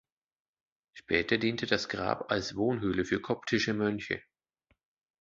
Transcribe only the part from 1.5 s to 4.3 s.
das Grab als Wohnhöhle für koptische Mönche.